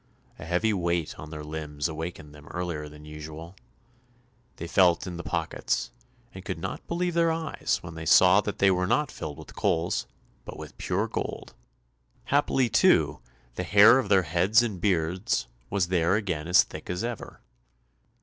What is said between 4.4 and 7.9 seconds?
They felt in the pockets, and could not believe their eyes